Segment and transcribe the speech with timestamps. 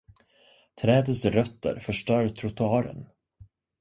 [0.81, 3.05] Trädets rötter förstör trottoaren.